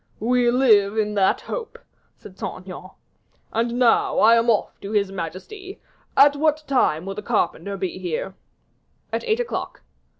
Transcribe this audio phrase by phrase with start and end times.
[0.19, 1.77] "We will live in hope,"
[2.17, 2.89] said Saint Aignan;
[3.53, 5.79] "and now I am off to his majesty.
[6.17, 8.33] At what time will the carpenter be here?"
[9.13, 9.83] "At eight o'clock."